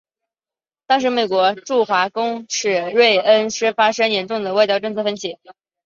[0.01, 0.03] 与
[0.87, 5.37] 当时美国驻华公使芮恩施发生严重的外交策略分歧。